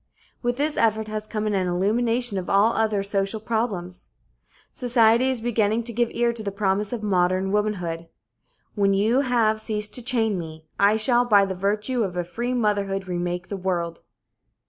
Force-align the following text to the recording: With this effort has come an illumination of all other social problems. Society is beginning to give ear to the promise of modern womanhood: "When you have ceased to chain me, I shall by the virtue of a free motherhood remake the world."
With 0.41 0.57
this 0.57 0.77
effort 0.77 1.07
has 1.09 1.27
come 1.27 1.45
an 1.45 1.53
illumination 1.53 2.39
of 2.39 2.49
all 2.49 2.73
other 2.73 3.03
social 3.03 3.39
problems. 3.39 4.07
Society 4.73 5.29
is 5.29 5.41
beginning 5.41 5.83
to 5.83 5.93
give 5.93 6.09
ear 6.13 6.33
to 6.33 6.41
the 6.41 6.51
promise 6.51 6.91
of 6.91 7.03
modern 7.03 7.51
womanhood: 7.51 8.07
"When 8.73 8.95
you 8.95 9.19
have 9.21 9.61
ceased 9.61 9.93
to 9.93 10.01
chain 10.03 10.39
me, 10.39 10.65
I 10.79 10.97
shall 10.97 11.23
by 11.23 11.45
the 11.45 11.53
virtue 11.53 12.01
of 12.03 12.17
a 12.17 12.23
free 12.23 12.55
motherhood 12.55 13.07
remake 13.07 13.49
the 13.49 13.57
world." 13.57 13.99